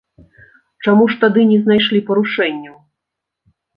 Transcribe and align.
Чаму 0.85 1.03
ж 1.11 1.19
тады 1.23 1.41
не 1.51 1.59
знайшлі 1.67 2.01
парушэнняў? 2.11 2.77